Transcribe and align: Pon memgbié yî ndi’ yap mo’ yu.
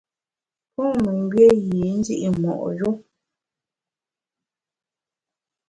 Pon 0.73 0.91
memgbié 1.05 1.47
yî 1.69 1.79
ndi’ 1.97 2.15
yap 2.23 2.35
mo’ 2.43 2.53
yu. 2.77 2.89